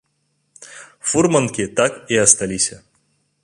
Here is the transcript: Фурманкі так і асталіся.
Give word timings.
Фурманкі 1.11 1.63
так 1.81 1.93
і 2.15 2.21
асталіся. 2.25 2.83